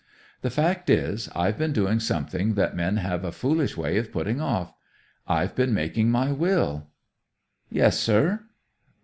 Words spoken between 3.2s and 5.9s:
a foolish way of putting off. I've been